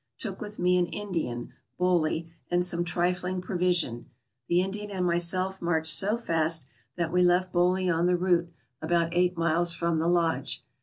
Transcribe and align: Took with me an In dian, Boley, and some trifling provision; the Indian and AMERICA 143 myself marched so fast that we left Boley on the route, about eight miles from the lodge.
Took 0.17 0.41
with 0.41 0.57
me 0.57 0.77
an 0.77 0.87
In 0.87 1.11
dian, 1.11 1.53
Boley, 1.79 2.31
and 2.49 2.65
some 2.65 2.83
trifling 2.83 3.39
provision; 3.39 4.07
the 4.47 4.59
Indian 4.63 4.89
and 4.89 5.01
AMERICA 5.01 5.25
143 5.31 5.37
myself 5.37 5.61
marched 5.61 5.93
so 5.93 6.17
fast 6.17 6.65
that 6.95 7.11
we 7.11 7.21
left 7.21 7.53
Boley 7.53 7.87
on 7.87 8.07
the 8.07 8.17
route, 8.17 8.51
about 8.81 9.09
eight 9.15 9.37
miles 9.37 9.75
from 9.75 9.99
the 9.99 10.07
lodge. 10.07 10.65